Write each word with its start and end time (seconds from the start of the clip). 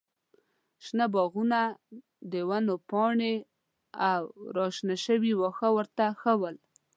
شنه 0.85 1.05
باغونه، 1.13 1.61
د 2.31 2.33
ونو 2.49 2.75
پاڼې 2.89 3.33
او 4.11 4.21
راشنه 4.57 4.95
شوي 5.05 5.31
واښه 5.35 5.69
ورته 5.77 6.05
ښه 6.21 6.33
ول. 6.41 6.55